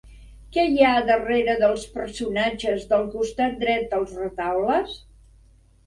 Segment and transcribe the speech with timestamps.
[0.55, 5.03] Què hi ha darrere dels personatges del costat dret als retaules?